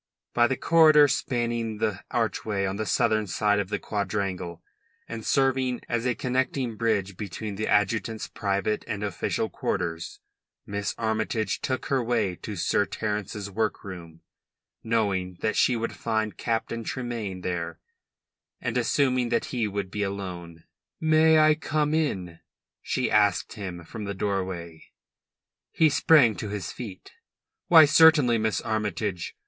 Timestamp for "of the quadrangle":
3.59-4.63